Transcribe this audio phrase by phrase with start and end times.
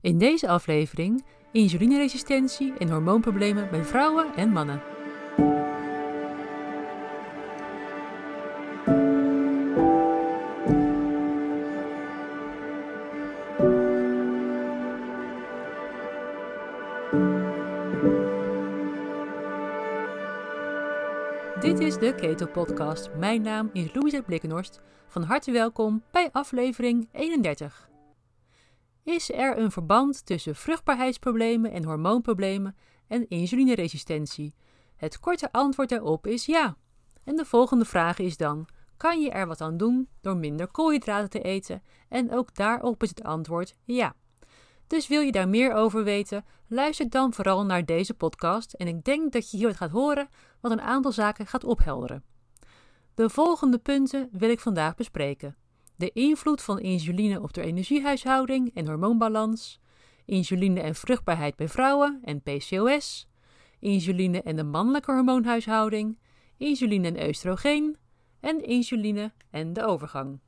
[0.00, 4.82] In deze aflevering insulineresistentie en hormoonproblemen bij vrouwen en mannen.
[21.60, 23.10] Dit is de Keto Podcast.
[23.18, 24.80] Mijn naam is Louise Blikkenhorst.
[25.06, 27.89] Van harte welkom bij aflevering 31.
[29.10, 34.54] Is er een verband tussen vruchtbaarheidsproblemen en hormoonproblemen en insulineresistentie?
[34.96, 36.76] Het korte antwoord daarop is ja.
[37.24, 41.30] En de volgende vraag is dan: kan je er wat aan doen door minder koolhydraten
[41.30, 41.82] te eten?
[42.08, 44.14] En ook daarop is het antwoord ja.
[44.86, 46.44] Dus wil je daar meer over weten?
[46.66, 50.28] Luister dan vooral naar deze podcast en ik denk dat je hier wat gaat horen
[50.60, 52.24] wat een aantal zaken gaat ophelderen.
[53.14, 55.56] De volgende punten wil ik vandaag bespreken
[56.00, 59.80] de invloed van insuline op de energiehuishouding en hormoonbalans,
[60.24, 63.28] insuline en vruchtbaarheid bij vrouwen en PCOS,
[63.78, 66.18] insuline en de mannelijke hormoonhuishouding,
[66.56, 67.96] insuline en oestrogeen
[68.40, 70.38] en insuline en de overgang.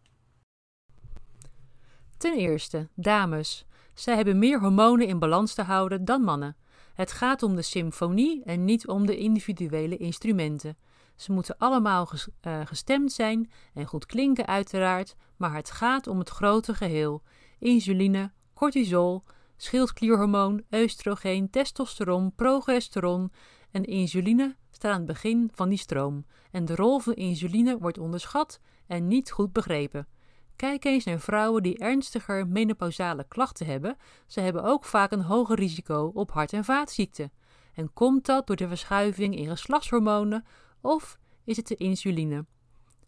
[2.16, 3.66] Ten eerste, dames.
[3.94, 6.56] Zij hebben meer hormonen in balans te houden dan mannen.
[6.94, 10.76] Het gaat om de symfonie en niet om de individuele instrumenten.
[11.22, 12.08] Ze moeten allemaal
[12.40, 17.22] eh, gestemd zijn en goed klinken, uiteraard, maar het gaat om het grote geheel:
[17.58, 19.22] insuline, cortisol,
[19.56, 23.32] schildklierhormoon, oestrogeen, testosteron, progesteron
[23.70, 26.26] en insuline staat aan het begin van die stroom.
[26.50, 30.08] En de rol van insuline wordt onderschat en niet goed begrepen.
[30.56, 33.96] Kijk eens naar vrouwen die ernstiger menopausale klachten hebben.
[34.26, 37.32] Ze hebben ook vaak een hoger risico op hart- en vaatziekten.
[37.74, 40.44] En komt dat door de verschuiving in geslachtshormonen
[40.82, 42.44] of is het de insuline?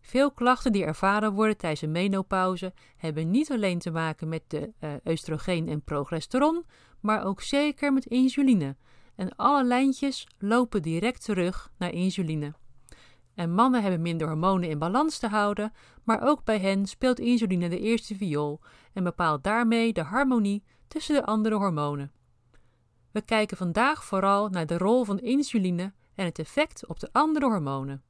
[0.00, 4.72] Veel klachten die ervaren worden tijdens een menopauze hebben niet alleen te maken met de
[4.81, 6.64] uh, oestrogeen en progesteron,
[7.00, 8.77] maar ook zeker met insuline.
[9.14, 12.55] En alle lijntjes lopen direct terug naar insuline.
[13.34, 15.72] En mannen hebben minder hormonen in balans te houden,
[16.03, 18.60] maar ook bij hen speelt insuline de eerste viool
[18.93, 22.12] en bepaalt daarmee de harmonie tussen de andere hormonen.
[23.10, 27.47] We kijken vandaag vooral naar de rol van insuline en het effect op de andere
[27.47, 28.02] hormonen.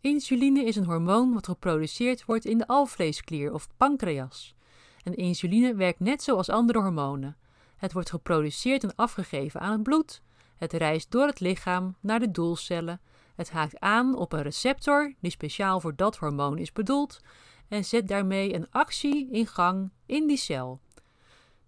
[0.00, 4.54] Insuline is een hormoon wat geproduceerd wordt in de alvleesklier of pancreas.
[5.02, 7.36] En insuline werkt net zoals andere hormonen.
[7.76, 10.22] Het wordt geproduceerd en afgegeven aan het bloed.
[10.56, 13.00] Het reist door het lichaam naar de doelcellen.
[13.34, 17.20] Het haakt aan op een receptor die speciaal voor dat hormoon is bedoeld
[17.68, 20.80] en zet daarmee een actie in gang in die cel.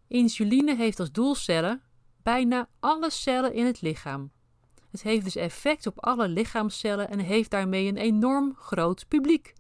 [0.09, 1.83] Insuline heeft als doelcellen
[2.23, 4.31] bijna alle cellen in het lichaam.
[4.91, 9.53] Het heeft dus effect op alle lichaamcellen en heeft daarmee een enorm groot publiek.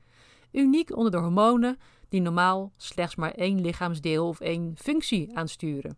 [0.51, 1.79] Uniek onder de hormonen
[2.09, 5.97] die normaal slechts maar één lichaamsdeel of één functie aansturen.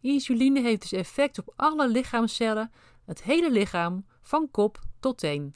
[0.00, 2.72] Insuline heeft dus effect op alle lichaamcellen,
[3.04, 5.54] het hele lichaam, van kop tot teen.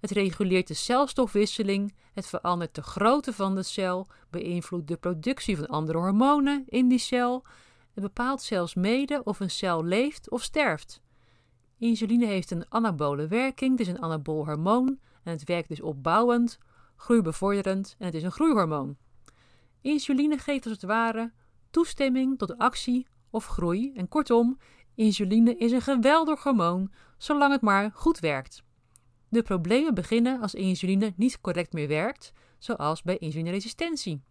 [0.00, 5.66] Het reguleert de celstofwisseling, het verandert de grootte van de cel, beïnvloedt de productie van
[5.66, 7.44] andere hormonen in die cel.
[7.94, 11.00] Het bepaalt zelfs mede of een cel leeft of sterft.
[11.78, 16.58] Insuline heeft een anabole werking, is een anabool hormoon en het werkt dus opbouwend,
[16.96, 18.96] groeibevorderend en het is een groeihormoon.
[19.80, 21.32] Insuline geeft als het ware
[21.70, 24.58] toestemming tot actie of groei en kortom,
[24.94, 28.62] insuline is een geweldig hormoon zolang het maar goed werkt.
[29.28, 34.22] De problemen beginnen als insuline niet correct meer werkt, zoals bij insulineresistentie.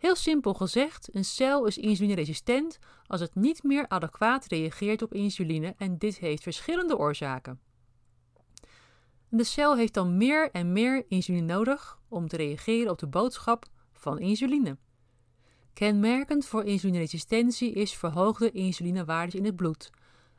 [0.00, 5.74] Heel simpel gezegd, een cel is insulineresistent als het niet meer adequaat reageert op insuline
[5.76, 7.60] en dit heeft verschillende oorzaken.
[9.28, 13.66] De cel heeft dan meer en meer insuline nodig om te reageren op de boodschap
[13.92, 14.76] van insuline.
[15.72, 19.90] Kenmerkend voor insulineresistentie is verhoogde insulinewaardes in het bloed.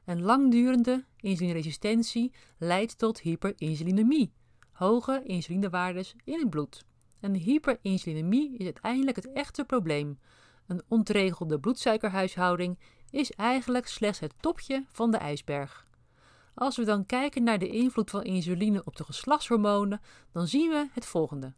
[0.04, 4.34] En langdurende insulineresistentie leidt tot hyperinsulinemie,
[4.72, 6.90] hoge insulinewaardes in het bloed.
[7.22, 10.20] En hyperinsulinemie is uiteindelijk het echte probleem.
[10.68, 12.80] Een ontregelde bloedsuikerhuishouding
[13.10, 15.88] is eigenlijk slechts het topje van de ijsberg.
[16.54, 20.02] Als we dan kijken naar de invloed van insuline op de geslachtshormonen,
[20.32, 21.54] dan zien we het volgende.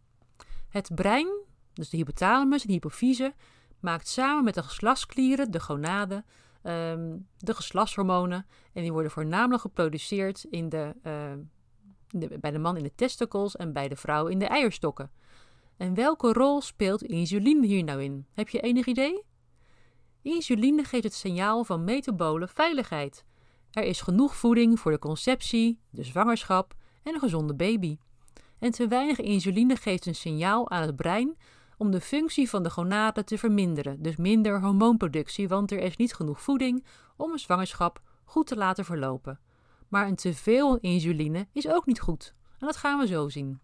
[0.69, 1.27] Het brein,
[1.74, 3.33] dus de hypothalamus en hypofyse,
[3.80, 6.25] maakt samen met de geslachtsklieren, de gonaden,
[6.62, 8.45] ehm, de geslachtshormonen.
[8.74, 11.31] En die worden voornamelijk geproduceerd in de, uh,
[12.10, 15.12] de, bij de man in de testicles en bij de vrouw in de eierstokken.
[15.78, 18.25] En welke rol speelt insuline hier nou in?
[18.34, 19.24] Heb je enig idee?
[20.22, 23.25] Insuline geeft het signaal van metabole veiligheid.
[23.72, 26.74] Er is genoeg voeding voor de conceptie, de zwangerschap
[27.04, 27.98] en een gezonde baby.
[28.60, 31.38] En te weinig insuline geeft een signaal aan het brein
[31.78, 36.14] om de functie van de gonaden te verminderen, dus minder hormoonproductie, want er is niet
[36.14, 36.86] genoeg voeding
[37.18, 39.40] om een zwangerschap goed te laten verlopen.
[39.88, 42.34] Maar een teveel insuline is ook niet goed.
[42.60, 43.60] En dat gaan we zo zien.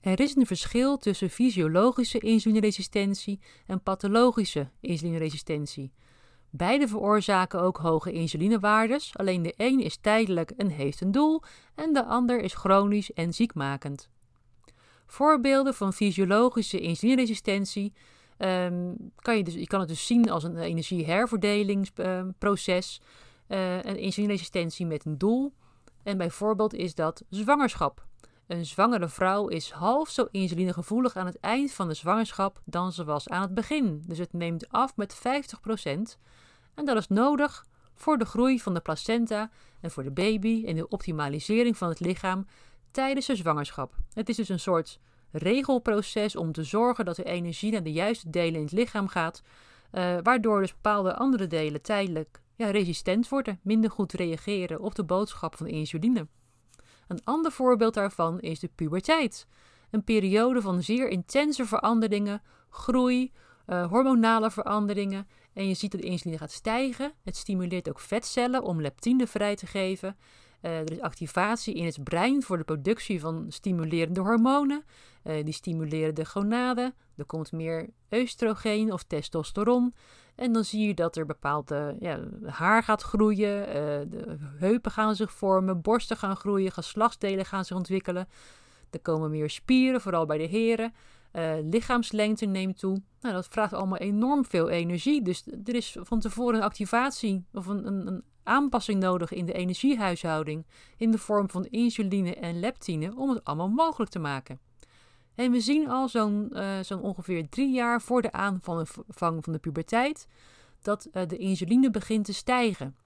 [0.00, 5.92] Er is een verschil tussen fysiologische insulineresistentie en pathologische insulineresistentie.
[6.50, 11.42] Beide veroorzaken ook hoge insulinewaardes, alleen de een is tijdelijk en heeft een doel
[11.74, 14.08] en de ander is chronisch en ziekmakend.
[15.06, 17.92] Voorbeelden van fysiologische insulineresistentie
[18.38, 23.00] um, kan je, dus, je kan het dus zien als een energieherverdelingsproces,
[23.48, 25.52] uh, een insulineresistentie met een doel.
[26.02, 28.07] En bijvoorbeeld is dat zwangerschap.
[28.48, 33.04] Een zwangere vrouw is half zo insulinegevoelig aan het eind van de zwangerschap dan ze
[33.04, 34.02] was aan het begin.
[34.06, 35.20] Dus het neemt af met 50%.
[36.74, 37.64] En dat is nodig
[37.94, 39.50] voor de groei van de placenta
[39.80, 42.46] en voor de baby en de optimalisering van het lichaam
[42.90, 43.94] tijdens de zwangerschap.
[44.12, 44.98] Het is dus een soort
[45.30, 49.42] regelproces om te zorgen dat de energie naar de juiste delen in het lichaam gaat,
[49.92, 55.04] uh, waardoor dus bepaalde andere delen tijdelijk ja, resistent worden, minder goed reageren op de
[55.04, 56.26] boodschap van insuline.
[57.08, 59.46] Een ander voorbeeld daarvan is de puberteit.
[59.90, 63.32] Een periode van zeer intense veranderingen, groei,
[63.66, 65.28] uh, hormonale veranderingen.
[65.52, 67.12] En je ziet dat de insuline gaat stijgen.
[67.24, 70.16] Het stimuleert ook vetcellen om leptine vrij te geven.
[70.62, 74.84] Uh, er is activatie in het brein voor de productie van stimulerende hormonen.
[75.24, 76.94] Uh, die stimuleren de gonaden.
[77.16, 79.94] Er komt meer oestrogeen of testosteron.
[80.38, 83.74] En dan zie je dat er bepaalde ja, haar gaat groeien, uh,
[84.10, 88.28] de heupen gaan zich vormen, borsten gaan groeien, geslachtsdelen gaan zich ontwikkelen.
[88.90, 90.92] Er komen meer spieren, vooral bij de heren.
[91.32, 93.02] Uh, lichaamslengte neemt toe.
[93.20, 95.22] Nou, dat vraagt allemaal enorm veel energie.
[95.22, 100.66] Dus er is van tevoren een activatie of een, een aanpassing nodig in de energiehuishouding
[100.96, 104.67] in de vorm van insuline en leptine om het allemaal mogelijk te maken.
[105.38, 110.26] En we zien al zo'n uh, ongeveer drie jaar voor de aanvang van de puberteit
[110.82, 112.96] dat uh, de insuline begint te stijgen.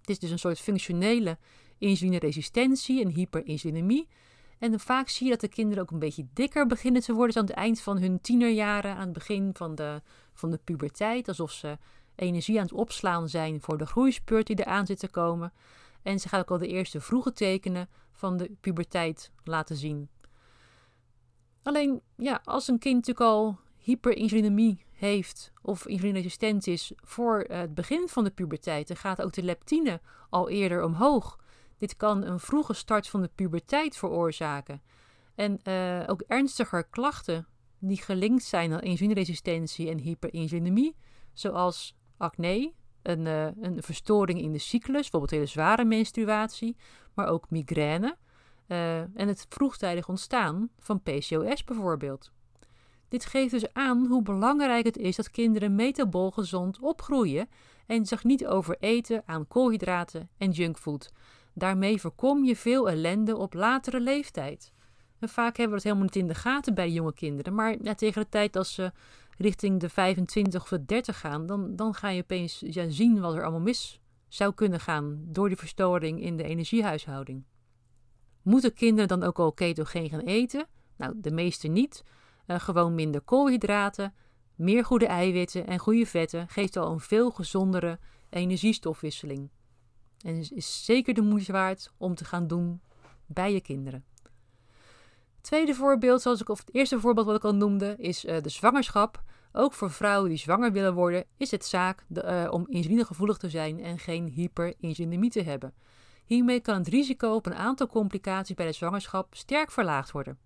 [0.00, 1.38] Het is dus een soort functionele
[1.78, 4.08] insulineresistentie en hyperinsulinemie.
[4.58, 7.32] En vaak zie je dat de kinderen ook een beetje dikker beginnen te worden.
[7.32, 10.02] Dus aan het eind van hun tienerjaren, aan het begin van de,
[10.34, 11.28] van de puberteit.
[11.28, 11.78] Alsof ze
[12.14, 15.52] energie aan het opslaan zijn voor de groeispurt die eraan zit te komen.
[16.02, 20.08] En ze gaat ook al de eerste vroege tekenen van de puberteit laten zien.
[21.66, 28.08] Alleen, ja, als een kind natuurlijk al hyperinsulinemie heeft of insulineresistent is voor het begin
[28.08, 31.38] van de puberteit, dan gaat ook de leptine al eerder omhoog.
[31.78, 34.82] Dit kan een vroege start van de puberteit veroorzaken.
[35.34, 37.46] En uh, ook ernstiger klachten
[37.78, 40.96] die gelinkt zijn aan insulineresistentie en hyperinsulinemie,
[41.32, 42.72] zoals acne,
[43.02, 46.76] een, uh, een verstoring in de cyclus, bijvoorbeeld hele zware menstruatie,
[47.14, 48.16] maar ook migraine
[48.68, 52.32] uh, en het vroegtijdig ontstaan van PCOS bijvoorbeeld.
[53.08, 57.48] Dit geeft dus aan hoe belangrijk het is dat kinderen metabool gezond opgroeien
[57.86, 61.12] en zich niet overeten aan koolhydraten en junkfood.
[61.54, 64.72] Daarmee voorkom je veel ellende op latere leeftijd.
[65.18, 68.22] En vaak hebben we het helemaal niet in de gaten bij jonge kinderen, maar tegen
[68.22, 68.92] de tijd als ze
[69.38, 73.34] richting de 25 of de 30 gaan, dan, dan ga je opeens ja, zien wat
[73.34, 77.44] er allemaal mis zou kunnen gaan door die verstoring in de energiehuishouding.
[78.46, 80.66] Moeten kinderen dan ook al ketogeen gaan eten?
[80.96, 82.02] Nou, de meeste niet.
[82.46, 84.14] Uh, gewoon minder koolhydraten,
[84.54, 87.98] meer goede eiwitten en goede vetten geeft al een veel gezondere
[88.30, 89.50] energiestofwisseling.
[90.20, 92.80] En is zeker de moeite waard om te gaan doen
[93.26, 94.04] bij je kinderen.
[95.40, 98.48] Tweede voorbeeld, zoals ik, of het eerste voorbeeld wat ik al noemde, is uh, de
[98.48, 99.22] zwangerschap.
[99.52, 103.50] Ook voor vrouwen die zwanger willen worden, is het zaak de, uh, om insulinegevoelig te
[103.50, 105.74] zijn en geen hyperinsulinemie te hebben.
[106.26, 110.38] Hiermee kan het risico op een aantal complicaties bij de zwangerschap sterk verlaagd worden.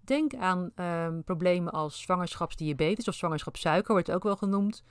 [0.00, 4.82] Denk aan um, problemen als zwangerschapsdiabetes of zwangerschapssuiker, wordt ook wel genoemd.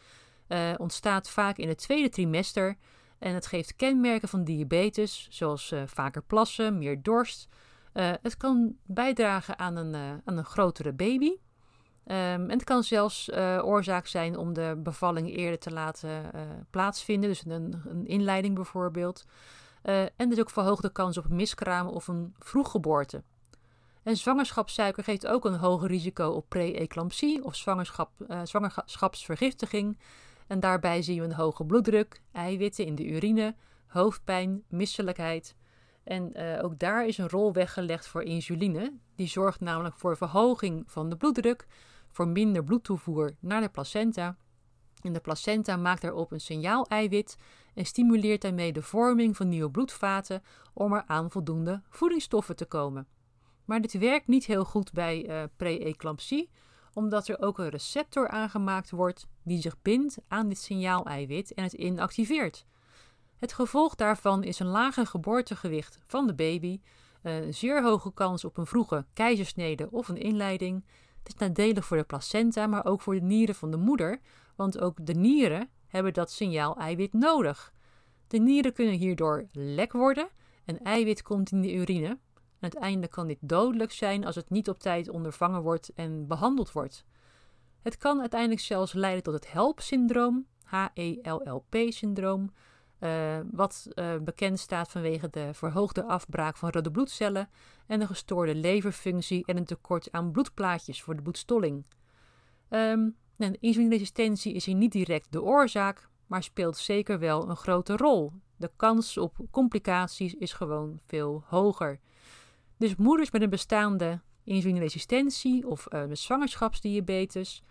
[0.48, 2.78] Uh, ontstaat vaak in het tweede trimester
[3.20, 7.48] en het geeft kenmerken van diabetes, zoals uh, vaker plassen, meer dorst.
[7.94, 11.30] Uh, het kan bijdragen aan een, aan een grotere baby.
[11.30, 16.32] Um, en het kan zelfs oorzaak zijn om de bevalling eerder te laten
[16.70, 19.26] plaatsvinden, dus een, een inleiding bijvoorbeeld.
[19.84, 23.24] Uh, en is ook verhoogde kans op miskraam of een vroeggeboorte.
[24.04, 29.98] En zwangerschapssuiker geeft ook een hoger risico op pre-eclampsie of zwangerschap, uh, zwangerschapsvergiftiging.
[30.48, 33.56] En daarbij zien we een hoge bloeddruk, eiwitten in de urine,
[33.88, 35.56] hoofdpijn, misselijkheid.
[36.04, 38.94] En uh, ook daar is een rol weggelegd voor insuline.
[39.16, 41.68] Die zorgt namelijk voor verhoging van de bloeddruk,
[42.12, 44.38] voor minder bloedtoevoer naar de placenta.
[45.02, 47.38] En de placenta maakt daarop een signaal-eiwit
[47.74, 53.08] en stimuleert daarmee de vorming van nieuwe bloedvaten om er aan voldoende voedingsstoffen te komen.
[53.66, 56.50] Maar dit werkt niet heel goed bij uh, pre-eclampsie,
[56.94, 61.74] omdat er ook een receptor aangemaakt wordt die zich bindt aan dit signaal-eiwit en het
[61.74, 62.66] inactiveert.
[63.38, 66.80] Het gevolg daarvan is een lager geboortegewicht van de baby,
[67.22, 70.86] een zeer hoge kans op een vroege keizersnede of een inleiding.
[71.24, 74.20] Het is nadelig voor de placenta, maar ook voor de nieren van de moeder,
[74.56, 77.74] want ook de nieren hebben dat signaal-eiwit nodig.
[78.28, 80.28] De nieren kunnen hierdoor lek worden
[80.66, 82.18] en eiwit komt in de urine.
[82.60, 87.06] Uiteindelijk kan dit dodelijk zijn als het niet op tijd ondervangen wordt en behandeld wordt.
[87.82, 92.54] Het kan uiteindelijk zelfs leiden tot het HELP-syndroom, H-E-L-L-P-syndroom,
[93.00, 97.50] uh, wat uh, bekend staat vanwege de verhoogde afbraak van rode bloedcellen
[97.88, 101.86] en een gestoorde leverfunctie en een tekort aan bloedplaatjes voor de bloedstolling.
[102.70, 108.32] Um, insulineresistentie is hier niet direct de oorzaak, maar speelt zeker wel een grote rol.
[108.58, 112.00] De kans op complicaties is gewoon veel hoger.
[112.78, 117.64] Dus moeders met een bestaande insulineresistentie of uh, zwangerschapsdiabetes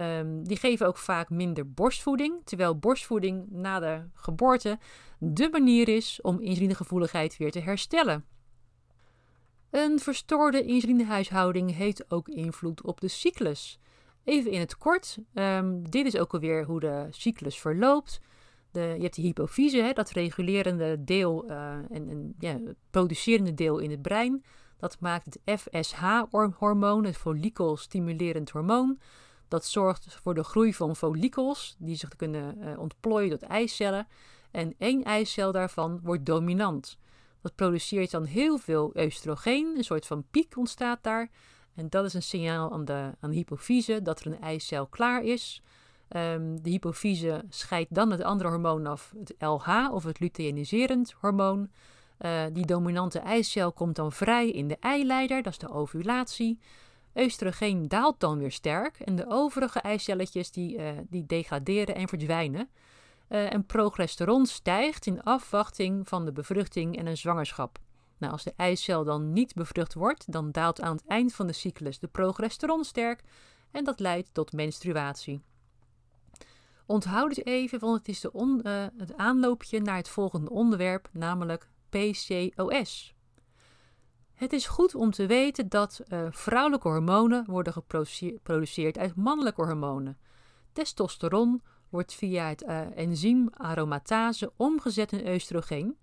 [0.00, 4.78] Um, die geven ook vaak minder borstvoeding, terwijl borstvoeding na de geboorte
[5.18, 8.24] de manier is om insulinegevoeligheid weer te herstellen.
[9.70, 13.78] Een verstoorde insulinehuishouding heeft ook invloed op de cyclus.
[14.28, 18.20] Even in het kort, um, dit is ook alweer hoe de cyclus verloopt.
[18.70, 22.58] De, je hebt de hypofyse, hè, dat regulerende deel uh, en, en ja,
[22.90, 24.44] producerende deel in het brein.
[24.76, 28.98] Dat maakt het FSH-hormoon, het follikelstimulerend hormoon.
[29.48, 34.06] Dat zorgt voor de groei van follicels, die zich kunnen uh, ontplooien tot eicellen.
[34.50, 36.98] En één eicel daarvan wordt dominant.
[37.42, 41.30] Dat produceert dan heel veel oestrogeen, een soort van piek ontstaat daar.
[41.78, 45.22] En dat is een signaal aan de, aan de hypofyse dat er een eicel klaar
[45.22, 45.62] is.
[46.16, 51.70] Um, de hypofyse scheidt dan het andere hormoon af, het LH of het luteiniserend hormoon.
[52.20, 56.58] Uh, die dominante eicel komt dan vrij in de eileider, dat is de ovulatie.
[57.14, 62.68] Oestrogeen daalt dan weer sterk en de overige eicelletjes die, uh, die degraderen en verdwijnen.
[63.28, 67.78] Uh, en progesteron stijgt in afwachting van de bevruchting en een zwangerschap.
[68.18, 71.52] Nou, als de eicel dan niet bevrucht wordt, dan daalt aan het eind van de
[71.52, 73.22] cyclus de progesteron sterk
[73.70, 75.42] en dat leidt tot menstruatie.
[76.86, 81.70] Onthoud dit even, want het is de uh, het aanloopje naar het volgende onderwerp, namelijk
[81.88, 83.14] PCOS.
[84.34, 90.18] Het is goed om te weten dat uh, vrouwelijke hormonen worden geproduceerd uit mannelijke hormonen.
[90.72, 95.96] Testosteron wordt via het uh, enzym aromatase omgezet in oestrogeen.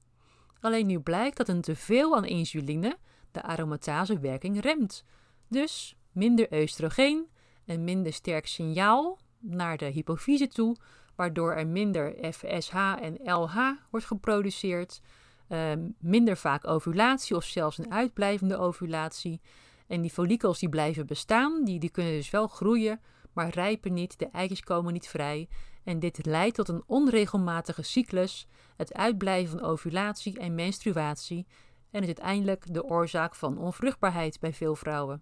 [0.65, 2.97] Alleen nu blijkt dat een teveel aan insuline
[3.31, 5.03] de aromatasewerking remt.
[5.47, 7.27] Dus minder oestrogeen
[7.65, 10.75] en minder sterk signaal naar de hypofyse toe,
[11.15, 13.57] waardoor er minder FSH en LH
[13.89, 15.01] wordt geproduceerd.
[15.47, 19.41] Ehm, minder vaak ovulatie of zelfs een uitblijvende ovulatie.
[19.87, 22.99] En die follikels die blijven bestaan, die, die kunnen dus wel groeien,
[23.33, 25.47] maar rijpen niet, de eitjes komen niet vrij.
[25.83, 31.47] En dit leidt tot een onregelmatige cyclus, het uitblijven van ovulatie en menstruatie
[31.91, 35.21] en is uiteindelijk de oorzaak van onvruchtbaarheid bij veel vrouwen.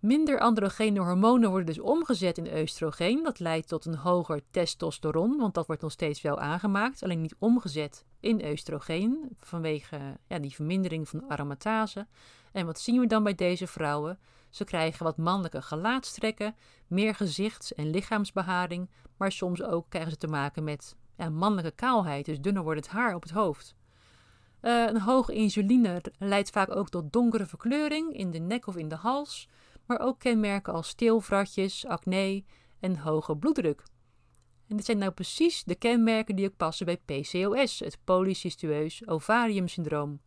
[0.00, 3.22] Minder androgene hormonen worden dus omgezet in oestrogeen.
[3.22, 7.36] Dat leidt tot een hoger testosteron, want dat wordt nog steeds wel aangemaakt, alleen niet
[7.38, 12.06] omgezet in oestrogeen vanwege ja, die vermindering van aromatase.
[12.52, 14.18] En wat zien we dan bij deze vrouwen?
[14.50, 16.54] Ze krijgen wat mannelijke gelaatstrekken,
[16.86, 22.24] meer gezichts- en lichaamsbeharing, maar soms ook krijgen ze te maken met ja, mannelijke kaalheid,
[22.24, 23.76] dus dunner wordt het haar op het hoofd.
[24.62, 28.88] Uh, een hoge insuline leidt vaak ook tot donkere verkleuring in de nek of in
[28.88, 29.48] de hals
[29.88, 32.44] maar ook kenmerken als steelvratjes, acne
[32.80, 33.82] en hoge bloeddruk.
[34.68, 40.20] En dit zijn nou precies de kenmerken die ook passen bij PCOS, het polycystueus ovariumsyndroom.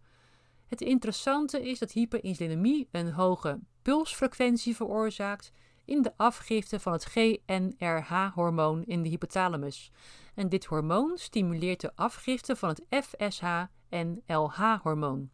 [0.68, 5.52] Het interessante is dat hyperinsulinemie een hoge pulsfrequentie veroorzaakt
[5.86, 9.92] in de afgifte van het GNRH-hormoon in de hypothalamus.
[10.36, 15.30] En dit hormoon stimuleert de afgifte van het FSH- en LH-hormoon.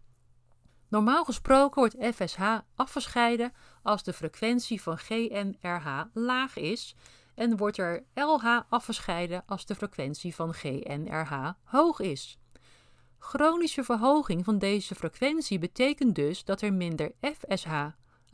[0.89, 6.95] Normaal gesproken wordt FSH afgescheiden als de frequentie van GNRH laag is
[7.35, 12.39] en wordt er LH afgescheiden als de frequentie van GNRH hoog is.
[13.19, 17.85] Chronische verhoging van deze frequentie betekent dus dat er minder FSH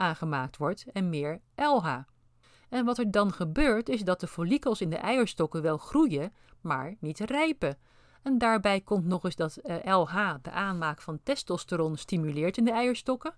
[0.04, 1.98] aangemaakt wordt en meer LH.
[2.70, 6.96] En wat er dan gebeurt is dat de follikels in de eierstokken wel groeien, maar
[7.00, 7.78] niet rijpen.
[8.22, 12.72] En daarbij komt nog eens dat LH eh, de aanmaak van testosteron stimuleert in de
[12.72, 13.36] eierstokken.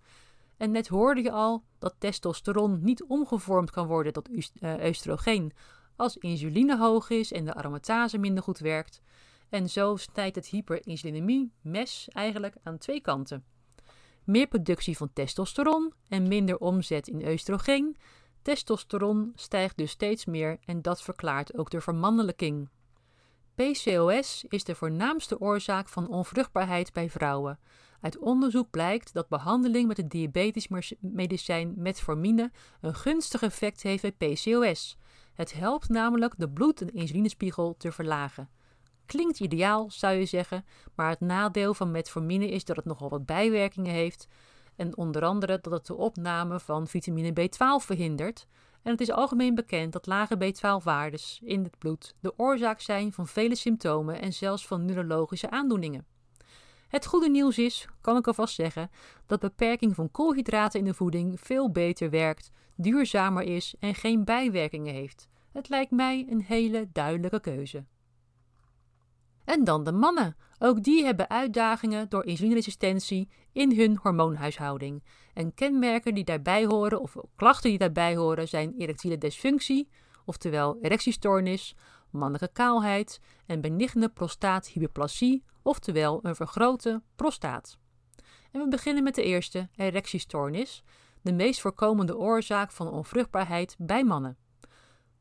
[0.57, 5.53] En net hoorde je al dat testosteron niet omgevormd kan worden tot uh, oestrogeen
[5.95, 9.01] als insuline hoog is en de aromatase minder goed werkt.
[9.49, 13.43] En zo snijdt het hyperinsulinemie mes eigenlijk aan twee kanten.
[14.25, 17.97] Meer productie van testosteron en minder omzet in oestrogeen
[18.45, 22.69] Testosteron stijgt dus steeds meer en dat verklaart ook de vermannelijking.
[23.55, 27.59] PCOS is de voornaamste oorzaak van onvruchtbaarheid bij vrouwen.
[28.01, 30.67] Uit onderzoek blijkt dat behandeling met het diabetisch
[30.99, 32.51] medicijn metformine
[32.81, 34.97] een gunstig effect heeft bij PCOS.
[35.33, 38.49] Het helpt namelijk de bloed- en insulinespiegel te verlagen.
[39.05, 43.25] Klinkt ideaal, zou je zeggen, maar het nadeel van metformine is dat het nogal wat
[43.25, 44.27] bijwerkingen heeft.
[44.75, 48.47] En onder andere dat het de opname van vitamine B12 verhindert.
[48.81, 53.27] En het is algemeen bekend dat lage B12-waardes in het bloed de oorzaak zijn van
[53.27, 56.05] vele symptomen en zelfs van neurologische aandoeningen.
[56.87, 58.89] Het goede nieuws is, kan ik alvast zeggen,
[59.25, 64.93] dat beperking van koolhydraten in de voeding veel beter werkt, duurzamer is en geen bijwerkingen
[64.93, 65.27] heeft.
[65.51, 67.85] Het lijkt mij een hele duidelijke keuze.
[69.45, 70.35] En dan de mannen.
[70.59, 75.03] Ook die hebben uitdagingen door insulineresistentie in hun hormoonhuishouding.
[75.33, 79.89] En kenmerken die daarbij horen, of klachten die daarbij horen, zijn erectiele dysfunctie,
[80.25, 81.75] oftewel erectiestoornis,
[82.09, 87.77] mannelijke kaalheid en benigne prostaathyperplasie, oftewel een vergrote prostaat.
[88.51, 90.83] En we beginnen met de eerste, erectiestoornis,
[91.21, 94.37] de meest voorkomende oorzaak van onvruchtbaarheid bij mannen.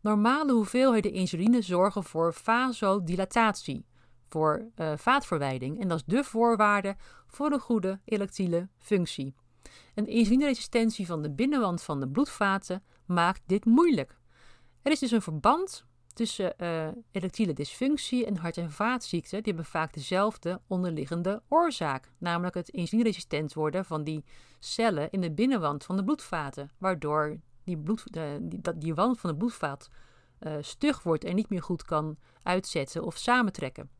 [0.00, 3.86] Normale hoeveelheden insuline zorgen voor vasodilatatie,
[4.28, 5.80] voor uh, vaatverwijding.
[5.80, 9.34] En dat is de voorwaarde voor een goede erectiele functie.
[9.94, 14.18] Een insulineresistentie van de binnenwand van de bloedvaten maakt dit moeilijk.
[14.82, 19.42] Er is dus een verband tussen uh, erectiele dysfunctie en hart- en vaatziekten.
[19.42, 24.24] Die hebben vaak dezelfde onderliggende oorzaak, namelijk het insulineresistent worden van die
[24.58, 29.30] cellen in de binnenwand van de bloedvaten, waardoor die, bloed, die, dat, die wand van
[29.30, 29.88] de bloedvaat
[30.60, 33.90] stug wordt en niet meer goed kan uitzetten of samentrekken.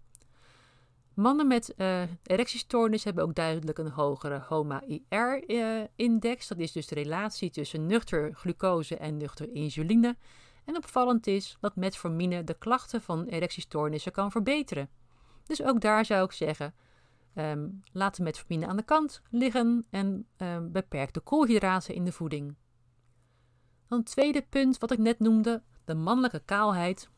[1.14, 6.42] Mannen met uh, erectiestoornis hebben ook duidelijk een hogere HOMA-IR-index.
[6.42, 10.16] Eh, dat is dus de relatie tussen nuchter glucose en nuchter insuline.
[10.64, 14.88] En opvallend is dat metformine de klachten van erectiestoornissen kan verbeteren.
[15.46, 16.74] Dus ook daar zou ik zeggen,
[17.34, 22.12] um, laat de metformine aan de kant liggen en um, beperk de koolhydraten in de
[22.12, 22.54] voeding.
[23.88, 27.10] Dan tweede punt wat ik net noemde, de mannelijke kaalheid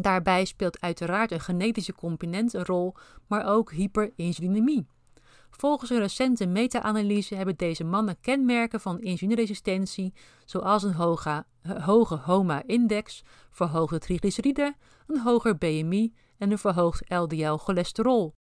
[0.00, 2.94] Daarbij speelt uiteraard een genetische component een rol,
[3.26, 4.86] maar ook hyperinsulinemie.
[5.50, 11.44] Volgens een recente meta-analyse hebben deze mannen kenmerken van insulineresistentie, zoals een hoge,
[11.80, 18.34] hoge HOMA-index, verhoogde triglyceriden, een hoger BMI en een verhoogd LDL-cholesterol.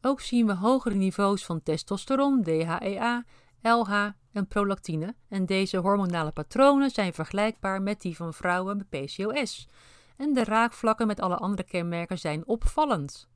[0.00, 3.24] Ook zien we hogere niveaus van testosteron, DHEA,
[3.62, 3.92] LH
[4.32, 9.68] en prolactine, en deze hormonale patronen zijn vergelijkbaar met die van vrouwen met PCOS
[10.16, 13.28] en de raakvlakken met alle andere kenmerken zijn opvallend.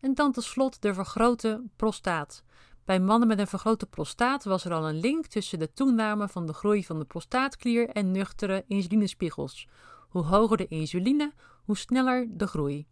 [0.00, 2.44] En dan tot slot de vergrote prostaat.
[2.84, 6.46] Bij mannen met een vergrote prostaat was er al een link tussen de toename van
[6.46, 9.68] de groei van de prostaatklier en nuchtere insulinespiegels.
[10.08, 11.32] Hoe hoger de insuline,
[11.64, 12.86] hoe sneller de groei.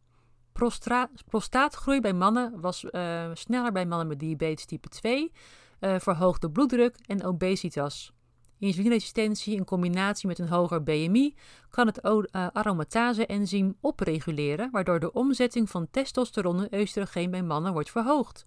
[1.28, 5.32] prostaatgroei bij mannen was uh, sneller bij mannen met diabetes type 2,
[5.80, 8.12] uh, verhoogde bloeddruk en obesitas.
[8.64, 11.34] Insulineresistentie in combinatie met een hoger BMI
[11.70, 17.90] kan het uh, aromatase-enzym opreguleren, waardoor de omzetting van testosteron en oestrogeen bij mannen wordt
[17.90, 18.46] verhoogd.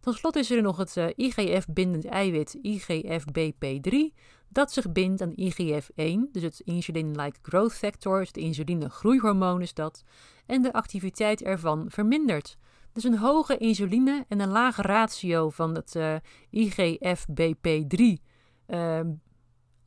[0.00, 4.14] Tot slot is er nog het uh, IGF-bindend eiwit IGF-BP3,
[4.48, 10.04] dat zich bindt aan IGF-1, dus het insulin-like growth factor, het insuline-groeihormoon is dat,
[10.46, 12.56] en de activiteit ervan vermindert.
[12.92, 16.14] Dus een hoge insuline en een lage ratio van het uh,
[16.50, 18.26] IGF-BP3
[18.68, 19.10] Ehm,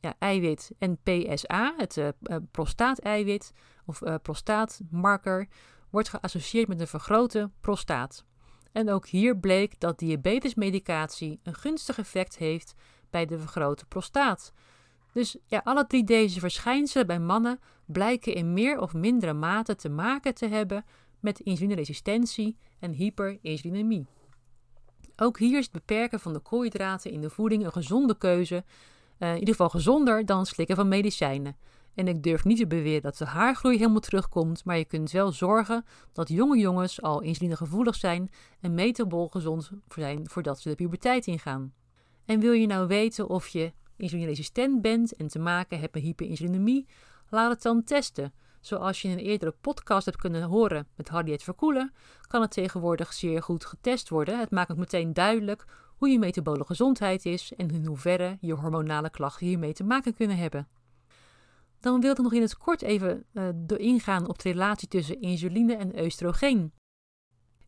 [0.00, 2.08] ja, eiwit en PSA, het uh,
[2.50, 3.52] prostaateiwit
[3.86, 5.48] of uh, prostaatmarker,
[5.90, 8.24] wordt geassocieerd met een vergrote prostaat.
[8.72, 12.74] En ook hier bleek dat diabetesmedicatie een gunstig effect heeft
[13.10, 14.52] bij de vergrote prostaat.
[15.12, 19.88] Dus ja, alle drie deze verschijnselen bij mannen blijken in meer of mindere mate te
[19.88, 20.84] maken te hebben
[21.20, 24.06] met insulineresistentie en hyperinsulinemie.
[25.22, 28.64] Ook hier is het beperken van de koolhydraten in de voeding een gezonde keuze.
[29.18, 31.56] Uh, in ieder geval gezonder dan slikken van medicijnen.
[31.94, 35.32] En ik durf niet te beweren dat de haargroei helemaal terugkomt, maar je kunt wel
[35.32, 38.30] zorgen dat jonge jongens al insulinegevoelig zijn
[38.60, 41.72] en metabol gezond zijn voordat ze de puberteit ingaan.
[42.24, 46.86] En wil je nou weten of je insulineresistent bent en te maken hebt met hyperinsulinemie,
[47.28, 48.32] laat het dan testen.
[48.62, 53.12] Zoals je in een eerdere podcast hebt kunnen horen met Harriet Verkoelen, kan het tegenwoordig
[53.12, 54.38] zeer goed getest worden.
[54.38, 55.64] Het maakt ook meteen duidelijk
[55.96, 60.36] hoe je metabole gezondheid is en in hoeverre je hormonale klachten hiermee te maken kunnen
[60.36, 60.68] hebben.
[61.80, 65.76] Dan wil ik nog in het kort even uh, ingaan op de relatie tussen insuline
[65.76, 66.72] en oestrogeen.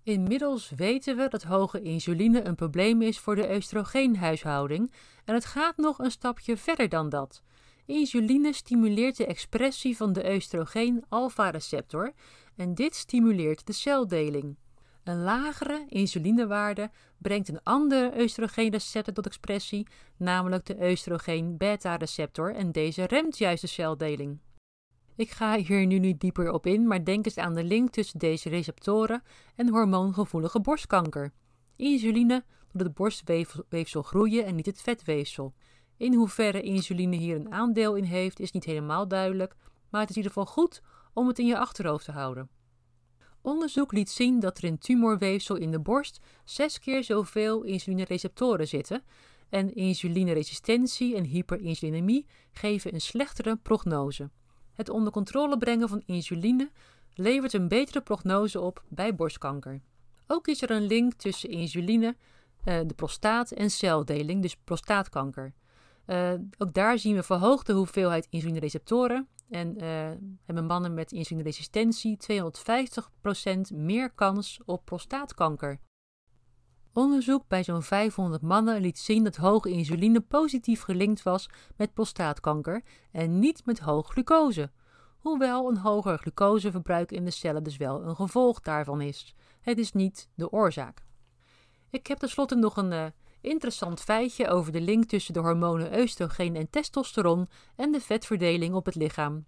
[0.03, 4.93] Inmiddels weten we dat hoge insuline een probleem is voor de oestrogeenhuishouding
[5.25, 7.43] en het gaat nog een stapje verder dan dat.
[7.87, 12.13] Insuline stimuleert de expressie van de oestrogeen-alpha-receptor
[12.57, 14.57] en dit stimuleert de celdeling.
[15.05, 23.39] Een lagere insulinewaarde brengt een andere oestrogeenreceptor tot expressie, namelijk de oestrogeen-beta-receptor en deze remt
[23.39, 24.39] juist de celdeling.
[25.17, 28.19] Ik ga hier nu niet dieper op in, maar denk eens aan de link tussen
[28.19, 29.23] deze receptoren
[29.57, 31.33] en hormoongevoelige borstkanker.
[31.77, 35.55] Insuline doet het borstweefsel groeien en niet het vetweefsel.
[36.05, 39.57] In hoeverre insuline hier een aandeel in heeft, is niet helemaal duidelijk,
[39.91, 42.49] maar het is in ieder geval goed om het in je achterhoofd te houden.
[43.41, 49.03] Onderzoek liet zien dat er in tumorweefsel in de borst zes keer zoveel insulinereceptoren zitten
[49.49, 54.31] en insulineresistentie en hyperinsulinemie geven een slechtere prognose.
[54.73, 56.71] Het onder controle brengen van insuline
[57.15, 59.81] levert een betere prognose op bij borstkanker.
[60.27, 62.17] Ook is er een link tussen insuline,
[62.65, 65.55] eh, de prostaat en celdeling, dus prostaatkanker.
[66.07, 70.11] Uh, ook daar zien we verhoogde hoeveelheid insulinereceptoren en uh,
[70.45, 75.81] hebben mannen met insulineresistentie 250% meer kans op prostaatkanker.
[76.93, 82.83] Onderzoek bij zo'n 500 mannen liet zien dat hoge insuline positief gelinkt was met prostaatkanker
[83.13, 84.71] en niet met hoog glucose.
[85.19, 89.35] Hoewel een hoger glucoseverbruik in de cellen dus wel een gevolg daarvan is.
[89.61, 91.05] Het is niet de oorzaak.
[91.91, 93.05] Ik heb tenslotte nog een uh,
[93.45, 98.85] interessant feitje over de link tussen de hormonen oestrogeen en testosteron en de vetverdeling op
[98.85, 99.45] het lichaam.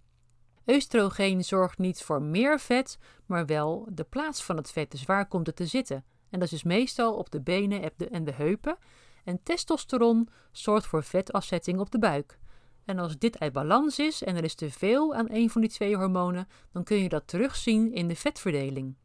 [0.67, 4.91] Oestrogeen zorgt niet voor meer vet, maar wel de plaats van het vet.
[4.91, 6.05] Dus waar komt het te zitten?
[6.29, 8.77] En dat is dus meestal op de benen en de heupen.
[9.23, 12.39] En testosteron zorgt voor vetafzetting op de buik.
[12.85, 15.69] En als dit uit balans is en er is te veel aan een van die
[15.69, 18.95] twee hormonen, dan kun je dat terugzien in de vetverdeling.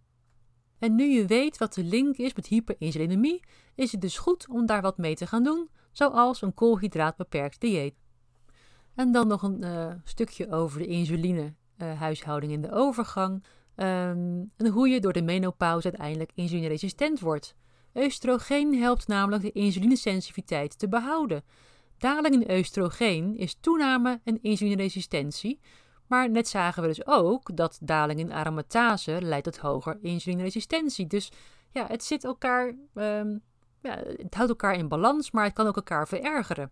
[0.82, 3.42] En nu je weet wat de link is met hyperinsulinemie,
[3.74, 7.94] is het dus goed om daar wat mee te gaan doen, zoals een koolhydraatbeperkt dieet.
[8.94, 13.44] En dan nog een uh, stukje over de insulinehuishouding uh, in de overgang.
[13.76, 17.54] Um, en hoe je door de menopauze uiteindelijk insulineresistent wordt.
[17.94, 21.42] Oestrogeen helpt namelijk de insulinesensitiviteit te behouden.
[21.98, 25.60] Daling in oestrogeen is toename en insulineresistentie,
[26.12, 31.06] maar net zagen we dus ook dat daling in aromatase leidt tot hoger insulineresistentie.
[31.06, 31.32] Dus
[31.70, 33.42] ja, het zit elkaar, um,
[33.80, 36.70] ja, het houdt elkaar in balans, maar het kan ook elkaar verergeren.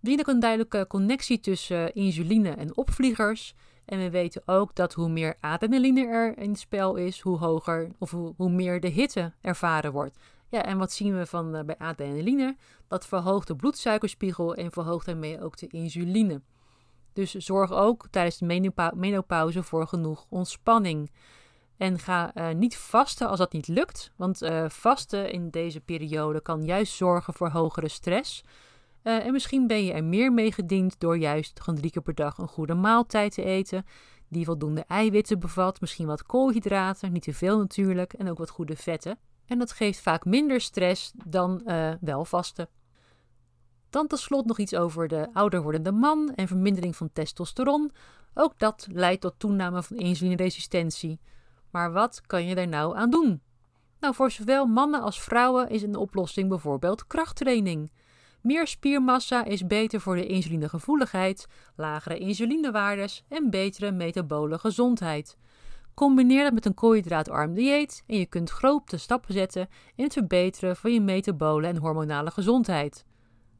[0.00, 3.54] We zien ook een duidelijke connectie tussen insuline en opvliegers.
[3.84, 7.90] En we weten ook dat hoe meer adrenaline er in het spel is, hoe hoger
[7.98, 10.18] of hoe, hoe meer de hitte ervaren wordt.
[10.48, 12.56] Ja, en wat zien we van uh, bij adrenaline?
[12.86, 16.42] Dat verhoogt de bloedsuikerspiegel en verhoogt daarmee ook de insuline.
[17.18, 21.10] Dus zorg ook tijdens de menopauze voor genoeg ontspanning.
[21.76, 26.40] En ga uh, niet vasten als dat niet lukt, want uh, vasten in deze periode
[26.40, 28.44] kan juist zorgen voor hogere stress.
[29.02, 32.14] Uh, en misschien ben je er meer mee gediend door juist gewoon drie keer per
[32.14, 33.86] dag een goede maaltijd te eten.
[34.28, 38.76] Die voldoende eiwitten bevat, misschien wat koolhydraten, niet te veel natuurlijk, en ook wat goede
[38.76, 39.18] vetten.
[39.46, 41.62] En dat geeft vaak minder stress dan
[42.00, 42.68] wel vasten.
[43.90, 47.92] Dan tenslotte nog iets over de ouder wordende man en vermindering van testosteron.
[48.34, 51.20] Ook dat leidt tot toename van insulineresistentie.
[51.70, 53.42] Maar wat kan je daar nou aan doen?
[54.00, 57.90] Nou, voor zowel mannen als vrouwen is een oplossing bijvoorbeeld krachttraining.
[58.40, 61.46] Meer spiermassa is beter voor de insulinegevoeligheid,
[61.76, 65.36] lagere insulinewaardes en betere metabole gezondheid.
[65.94, 70.76] Combineer dat met een koolhydraatarm dieet en je kunt grote stappen zetten in het verbeteren
[70.76, 73.04] van je metabole en hormonale gezondheid.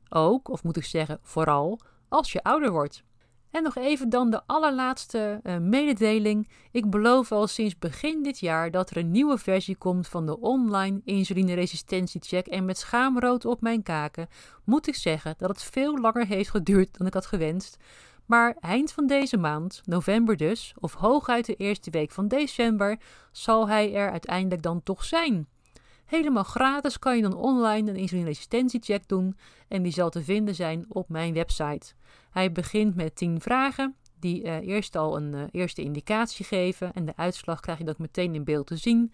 [0.09, 3.03] Ook, of moet ik zeggen vooral, als je ouder wordt.
[3.51, 6.49] En nog even dan de allerlaatste uh, mededeling.
[6.71, 10.41] Ik beloof al sinds begin dit jaar dat er een nieuwe versie komt van de
[10.41, 12.47] online insulineresistentiecheck.
[12.47, 14.29] En met schaamrood op mijn kaken
[14.65, 17.77] moet ik zeggen dat het veel langer heeft geduurd dan ik had gewenst.
[18.27, 22.99] Maar eind van deze maand, november dus, of hooguit de eerste week van december,
[23.33, 25.49] zal hij er uiteindelijk dan toch zijn.
[26.09, 29.37] Helemaal gratis kan je dan online een insulineresistentiecheck doen
[29.69, 31.93] en die zal te vinden zijn op mijn website.
[32.31, 37.05] Hij begint met 10 vragen die uh, eerst al een uh, eerste indicatie geven en
[37.05, 39.13] de uitslag krijg je dan meteen in beeld te zien.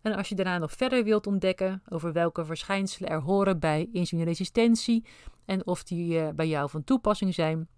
[0.00, 5.04] En als je daarna nog verder wilt ontdekken over welke verschijnselen er horen bij insulineresistentie
[5.44, 7.68] en of die uh, bij jou van toepassing zijn,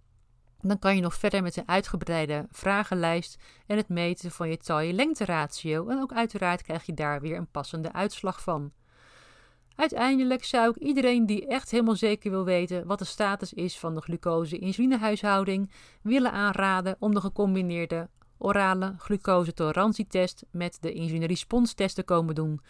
[0.61, 3.37] dan kan je nog verder met een uitgebreide vragenlijst
[3.67, 5.87] en het meten van je taille-lengte-ratio.
[5.87, 8.71] En ook uiteraard krijg je daar weer een passende uitslag van.
[9.75, 13.95] Uiteindelijk zou ik iedereen die echt helemaal zeker wil weten wat de status is van
[13.95, 22.61] de glucose-insulinehuishouding willen aanraden om de gecombineerde orale glucose-tolerantietest met de insulineresponstest te komen doen.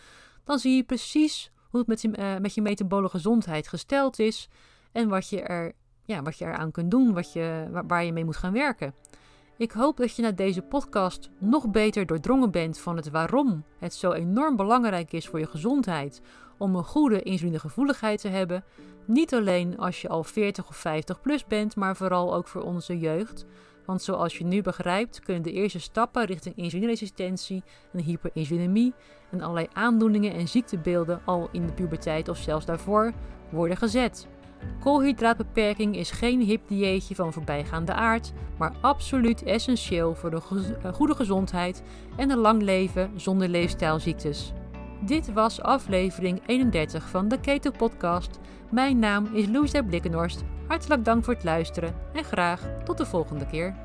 [0.44, 4.50] Dan zie je precies hoe het met je, uh, met je metabole gezondheid gesteld is
[4.92, 5.74] en wat je er
[6.06, 8.94] ja, wat je eraan kunt doen, wat je, waar je mee moet gaan werken.
[9.58, 13.94] Ik hoop dat je na deze podcast nog beter doordrongen bent van het waarom het
[13.94, 16.22] zo enorm belangrijk is voor je gezondheid
[16.58, 18.64] om een goede insulinegevoeligheid te hebben.
[19.06, 23.00] Niet alleen als je al 40 of 50 plus bent, maar vooral ook voor onze
[23.00, 23.46] jeugd.
[23.86, 27.64] Want zoals je nu begrijpt, kunnen de eerste stappen richting insulineresistentie
[27.94, 28.94] en hyperinsulinemie
[29.32, 33.14] en allerlei aandoeningen en ziektebeelden al in de puberteit of zelfs daarvoor
[33.50, 34.28] worden gezet.
[34.80, 40.42] Koolhydraatbeperking is geen hip dieetje van voorbijgaande aard, maar absoluut essentieel voor de
[40.84, 41.84] eh, goede gezondheid
[42.18, 44.54] en een lang leven zonder leefstijlziektes.
[45.02, 48.40] Dit was aflevering 31 van de Keto Podcast.
[48.72, 50.44] Mijn naam is Louise Blikkenhorst.
[50.68, 53.76] Hartelijk dank voor het luisteren en graag tot de volgende keer.